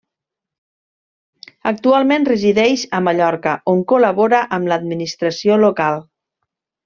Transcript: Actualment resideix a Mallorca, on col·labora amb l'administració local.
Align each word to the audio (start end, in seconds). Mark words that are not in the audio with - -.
Actualment 1.71 2.25
resideix 2.29 2.85
a 2.99 3.03
Mallorca, 3.09 3.53
on 3.75 3.83
col·labora 3.93 4.39
amb 4.57 4.71
l'administració 4.73 5.59
local. 5.65 6.01